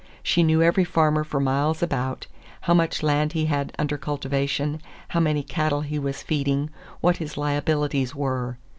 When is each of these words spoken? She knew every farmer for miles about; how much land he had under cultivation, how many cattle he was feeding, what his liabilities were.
She 0.23 0.41
knew 0.41 0.63
every 0.63 0.83
farmer 0.83 1.23
for 1.23 1.39
miles 1.39 1.83
about; 1.83 2.25
how 2.61 2.73
much 2.73 3.03
land 3.03 3.33
he 3.33 3.45
had 3.45 3.71
under 3.77 3.99
cultivation, 3.99 4.81
how 5.09 5.19
many 5.19 5.43
cattle 5.43 5.81
he 5.81 5.99
was 5.99 6.23
feeding, 6.23 6.71
what 7.01 7.17
his 7.17 7.37
liabilities 7.37 8.15
were. 8.15 8.57